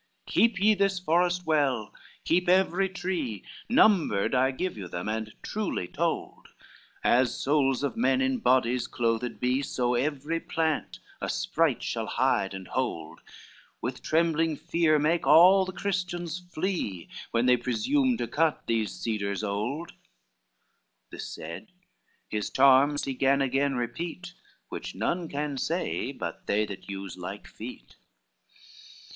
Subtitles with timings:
[0.25, 1.93] VIII "Keep you this forest well,
[2.25, 6.47] keep every tree, Numbered I give you them and truly told;
[7.03, 12.55] As souls of men in bodies clothed be So every plant a sprite shall hide
[12.55, 13.21] and hold,
[13.79, 19.43] With trembling fear make all the Christians flee, When they presume to cut these cedars
[19.43, 19.93] old:"
[21.11, 21.71] This said,
[22.27, 24.33] his charms he gan again repeat,
[24.69, 27.97] Which none can say but they that use like feat.